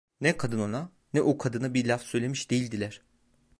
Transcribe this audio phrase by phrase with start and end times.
[0.21, 3.01] Ne kadın ona, ne o kadına bir laf söylemiş değildiler.